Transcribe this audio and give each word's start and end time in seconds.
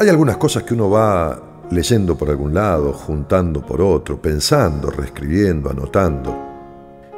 Hay 0.00 0.08
algunas 0.08 0.36
cosas 0.36 0.62
que 0.62 0.74
uno 0.74 0.88
va 0.88 1.42
leyendo 1.72 2.16
por 2.16 2.30
algún 2.30 2.54
lado, 2.54 2.92
juntando 2.92 3.66
por 3.66 3.80
otro, 3.80 4.22
pensando, 4.22 4.90
reescribiendo, 4.90 5.68
anotando. 5.68 6.36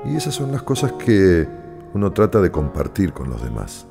Y 0.06 0.16
esas 0.16 0.34
son 0.34 0.50
las 0.50 0.62
cosas 0.62 0.92
que 0.92 1.46
uno 1.92 2.10
trata 2.10 2.40
de 2.40 2.50
compartir 2.50 3.12
con 3.12 3.28
los 3.28 3.42
demás. 3.42 3.86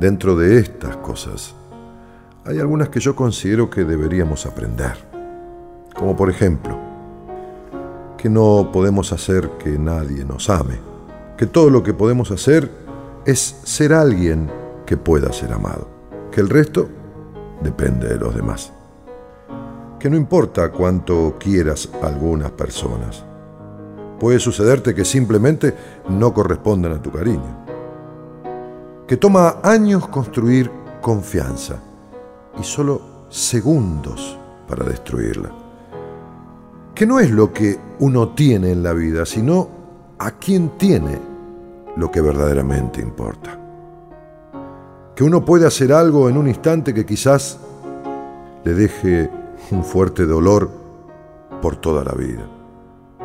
Dentro 0.00 0.34
de 0.34 0.58
estas 0.58 0.96
cosas, 0.96 1.54
hay 2.46 2.58
algunas 2.58 2.88
que 2.88 3.00
yo 3.00 3.14
considero 3.14 3.68
que 3.68 3.84
deberíamos 3.84 4.46
aprender. 4.46 4.94
Como 5.94 6.16
por 6.16 6.30
ejemplo, 6.30 6.74
que 8.16 8.30
no 8.30 8.70
podemos 8.72 9.12
hacer 9.12 9.50
que 9.62 9.78
nadie 9.78 10.24
nos 10.24 10.48
ame, 10.48 10.78
que 11.36 11.44
todo 11.44 11.68
lo 11.68 11.82
que 11.82 11.92
podemos 11.92 12.30
hacer 12.30 12.70
es 13.26 13.60
ser 13.64 13.92
alguien 13.92 14.50
que 14.86 14.96
pueda 14.96 15.34
ser 15.34 15.52
amado, 15.52 15.86
que 16.32 16.40
el 16.40 16.48
resto 16.48 16.88
depende 17.62 18.08
de 18.08 18.18
los 18.18 18.34
demás. 18.34 18.72
Que 19.98 20.08
no 20.08 20.16
importa 20.16 20.70
cuánto 20.70 21.36
quieras 21.38 21.88
a 22.02 22.06
algunas 22.06 22.50
personas, 22.52 23.24
puede 24.18 24.38
sucederte 24.38 24.94
que 24.94 25.04
simplemente 25.04 25.74
no 26.08 26.32
correspondan 26.32 26.92
a 26.92 27.02
tu 27.02 27.10
cariño. 27.10 27.66
Que 29.06 29.16
toma 29.16 29.56
años 29.62 30.08
construir 30.08 30.70
confianza 31.00 31.76
y 32.58 32.62
solo 32.62 33.26
segundos 33.28 34.38
para 34.68 34.84
destruirla. 34.84 35.50
Que 36.94 37.06
no 37.06 37.18
es 37.20 37.30
lo 37.30 37.52
que 37.52 37.78
uno 38.00 38.30
tiene 38.30 38.72
en 38.72 38.82
la 38.82 38.92
vida, 38.92 39.24
sino 39.24 39.68
a 40.18 40.32
quién 40.32 40.70
tiene 40.76 41.18
lo 41.96 42.10
que 42.10 42.20
verdaderamente 42.20 43.00
importa. 43.00 43.67
Que 45.18 45.24
uno 45.24 45.44
puede 45.44 45.66
hacer 45.66 45.92
algo 45.92 46.28
en 46.28 46.36
un 46.36 46.46
instante 46.46 46.94
que 46.94 47.04
quizás 47.04 47.58
le 48.62 48.72
deje 48.72 49.28
un 49.72 49.82
fuerte 49.82 50.24
dolor 50.24 50.70
por 51.60 51.74
toda 51.74 52.04
la 52.04 52.12
vida. 52.12 52.48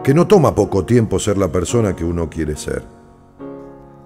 Que 0.03 0.11
no 0.11 0.25
toma 0.25 0.55
poco 0.55 0.85
tiempo 0.85 1.19
ser 1.19 1.37
la 1.37 1.49
persona 1.49 1.95
que 1.95 2.03
uno 2.03 2.31
quiere 2.31 2.57
ser. 2.57 2.81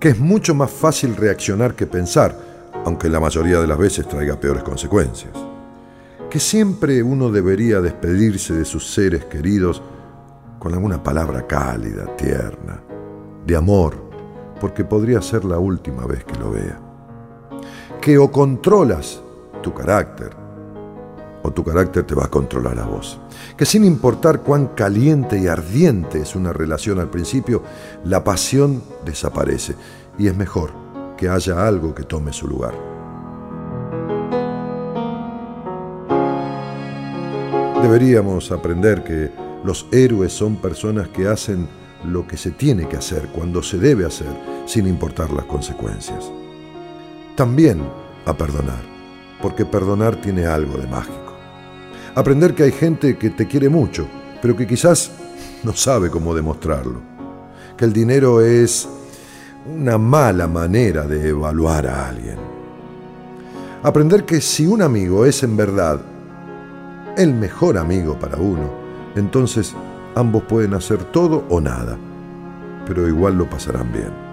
Que 0.01 0.09
es 0.09 0.19
mucho 0.19 0.53
más 0.53 0.69
fácil 0.69 1.15
reaccionar 1.15 1.75
que 1.75 1.87
pensar, 1.87 2.37
aunque 2.83 3.07
la 3.07 3.21
mayoría 3.21 3.61
de 3.61 3.67
las 3.67 3.77
veces 3.77 4.05
traiga 4.05 4.37
peores 4.37 4.63
consecuencias. 4.63 5.31
Que 6.29 6.41
siempre 6.41 7.01
uno 7.01 7.31
debería 7.31 7.79
despedirse 7.79 8.53
de 8.53 8.65
sus 8.65 8.85
seres 8.85 9.23
queridos 9.23 9.81
con 10.59 10.73
alguna 10.73 11.01
palabra 11.01 11.47
cálida, 11.47 12.17
tierna, 12.17 12.81
de 13.45 13.55
amor, 13.55 13.95
porque 14.59 14.83
podría 14.83 15.21
ser 15.21 15.45
la 15.45 15.57
última 15.57 16.05
vez 16.05 16.25
que 16.25 16.37
lo 16.37 16.51
vea. 16.51 16.86
Que 18.07 18.17
o 18.17 18.31
controlas 18.31 19.21
tu 19.61 19.73
carácter, 19.73 20.29
o 21.43 21.51
tu 21.51 21.61
carácter 21.61 22.05
te 22.05 22.15
va 22.15 22.23
a 22.23 22.29
controlar 22.29 22.79
a 22.79 22.85
vos. 22.85 23.19
Que 23.57 23.65
sin 23.65 23.83
importar 23.83 24.43
cuán 24.43 24.67
caliente 24.67 25.37
y 25.37 25.47
ardiente 25.47 26.21
es 26.21 26.33
una 26.33 26.53
relación 26.53 27.01
al 27.01 27.09
principio, 27.09 27.63
la 28.05 28.23
pasión 28.23 28.81
desaparece 29.03 29.75
y 30.17 30.27
es 30.27 30.37
mejor 30.37 30.69
que 31.17 31.27
haya 31.27 31.67
algo 31.67 31.93
que 31.93 32.03
tome 32.03 32.31
su 32.31 32.47
lugar. 32.47 32.75
Deberíamos 37.81 38.53
aprender 38.53 39.03
que 39.03 39.31
los 39.65 39.85
héroes 39.91 40.31
son 40.31 40.55
personas 40.55 41.09
que 41.09 41.27
hacen 41.27 41.67
lo 42.05 42.25
que 42.25 42.37
se 42.37 42.51
tiene 42.51 42.87
que 42.87 42.95
hacer 42.95 43.27
cuando 43.35 43.61
se 43.61 43.77
debe 43.77 44.05
hacer, 44.05 44.33
sin 44.65 44.87
importar 44.87 45.29
las 45.31 45.43
consecuencias. 45.43 46.31
También 47.37 47.83
a 48.25 48.35
perdonar, 48.35 48.81
porque 49.43 49.63
perdonar 49.63 50.19
tiene 50.19 50.47
algo 50.47 50.75
de 50.79 50.87
mágico. 50.87 51.35
Aprender 52.15 52.55
que 52.55 52.63
hay 52.63 52.71
gente 52.71 53.15
que 53.15 53.29
te 53.29 53.45
quiere 53.45 53.69
mucho, 53.69 54.07
pero 54.41 54.55
que 54.55 54.65
quizás 54.65 55.11
no 55.63 55.71
sabe 55.73 56.09
cómo 56.09 56.33
demostrarlo. 56.33 56.99
Que 57.77 57.85
el 57.85 57.93
dinero 57.93 58.41
es 58.41 58.89
una 59.71 59.99
mala 59.99 60.47
manera 60.47 61.03
de 61.03 61.29
evaluar 61.29 61.85
a 61.85 62.09
alguien. 62.09 62.39
Aprender 63.83 64.25
que 64.25 64.41
si 64.41 64.65
un 64.65 64.81
amigo 64.81 65.23
es 65.23 65.43
en 65.43 65.55
verdad 65.55 66.01
el 67.17 67.35
mejor 67.35 67.77
amigo 67.77 68.17
para 68.17 68.37
uno, 68.37 68.67
entonces 69.15 69.75
ambos 70.15 70.41
pueden 70.41 70.73
hacer 70.73 71.03
todo 71.11 71.43
o 71.49 71.61
nada, 71.61 71.99
pero 72.87 73.07
igual 73.07 73.37
lo 73.37 73.47
pasarán 73.47 73.93
bien. 73.93 74.26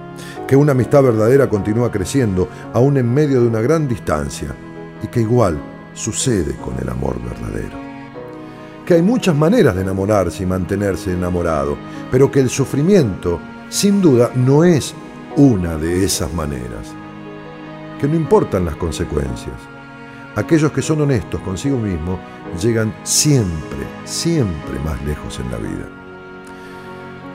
Que 0.47 0.56
una 0.56 0.72
amistad 0.72 1.02
verdadera 1.02 1.48
continúa 1.48 1.91
creciendo 1.91 2.48
aún 2.72 2.97
en 2.97 3.12
medio 3.12 3.41
de 3.41 3.48
una 3.48 3.60
gran 3.60 3.88
distancia 3.88 4.54
y 5.02 5.06
que 5.08 5.20
igual 5.20 5.58
sucede 5.94 6.54
con 6.56 6.78
el 6.80 6.88
amor 6.88 7.16
verdadero. 7.22 7.78
Que 8.84 8.94
hay 8.94 9.02
muchas 9.02 9.34
maneras 9.34 9.75
de 9.75 9.82
enamorarse 9.82 10.42
y 10.42 10.47
mantenerse 10.47 11.12
enamorado, 11.12 11.76
pero 12.10 12.30
que 12.30 12.41
el 12.41 12.50
sufrimiento, 12.50 13.41
sin 13.69 14.02
duda, 14.02 14.30
no 14.34 14.64
es 14.64 14.94
una 15.36 15.76
de 15.76 16.04
esas 16.04 16.32
maneras. 16.34 16.92
Que 18.00 18.06
no 18.06 18.14
importan 18.14 18.64
las 18.64 18.76
consecuencias. 18.76 19.56
Aquellos 20.36 20.72
que 20.72 20.82
son 20.82 21.00
honestos 21.00 21.41
consigo 21.41 21.78
mismos 21.78 22.19
llegan 22.60 22.94
siempre, 23.04 23.78
siempre 24.04 24.78
más 24.84 25.02
lejos 25.04 25.41
en 25.41 25.50
la 25.50 25.58
vida. 25.58 25.88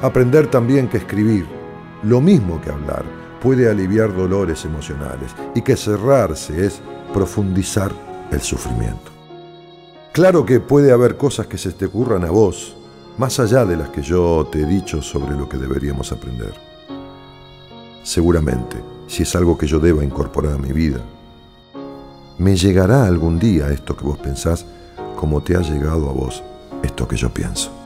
Aprender 0.02 0.48
también 0.48 0.88
que 0.88 0.98
escribir, 0.98 1.48
lo 2.04 2.22
mismo 2.22 2.62
que 2.62 2.72
hablar, 2.72 3.04
puede 3.42 3.70
aliviar 3.70 4.16
dolores 4.16 4.66
emocionales 4.66 5.32
y 5.56 5.62
que 5.62 5.76
cerrarse 5.76 6.66
es 6.66 6.82
profundizar 7.14 7.92
el 8.32 8.42
sufrimiento. 8.42 9.12
Claro 10.12 10.46
que 10.46 10.60
puede 10.60 10.92
haber 10.92 11.18
cosas 11.18 11.48
que 11.48 11.58
se 11.58 11.72
te 11.72 11.86
ocurran 11.86 12.24
a 12.26 12.32
vos, 12.32 12.76
más 13.18 13.40
allá 13.40 13.66
de 13.66 13.78
las 13.78 13.90
que 13.90 14.02
yo 14.02 14.48
te 14.52 14.62
he 14.62 14.66
dicho 14.66 15.02
sobre 15.02 15.36
lo 15.36 15.48
que 15.48 15.58
deberíamos 15.58 16.12
aprender. 16.12 16.54
Seguramente, 18.04 18.78
si 19.08 19.24
es 19.24 19.36
algo 19.36 19.58
que 19.58 19.68
yo 19.68 19.80
deba 19.80 20.04
incorporar 20.04 20.54
a 20.54 20.58
mi 20.58 20.72
vida, 20.72 21.00
me 22.38 22.56
llegará 22.56 23.06
algún 23.06 23.38
día 23.38 23.70
esto 23.70 23.96
que 23.96 24.06
vos 24.06 24.18
pensás 24.18 24.66
como 25.16 25.44
te 25.44 25.58
ha 25.58 25.62
llegado 25.62 26.10
a 26.10 26.14
vos 26.14 26.42
esto 26.82 27.08
que 27.08 27.18
yo 27.18 27.30
pienso. 27.30 27.79